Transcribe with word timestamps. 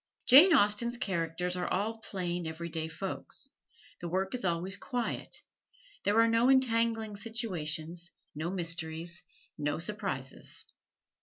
Jane 0.25 0.51
Austen's 0.51 0.97
characters 0.97 1.55
are 1.55 1.67
all 1.67 1.99
plain, 1.99 2.47
every 2.47 2.69
day 2.69 2.87
folks. 2.87 3.49
The 3.99 4.09
work 4.09 4.33
is 4.33 4.43
always 4.43 4.75
quiet. 4.75 5.41
There 6.05 6.19
are 6.19 6.27
no 6.27 6.49
entangling 6.49 7.15
situations, 7.17 8.09
no 8.33 8.49
mysteries, 8.49 9.21
no 9.59 9.77
surprises. 9.77 10.65